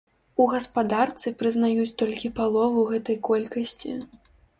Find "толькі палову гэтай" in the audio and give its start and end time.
2.01-3.21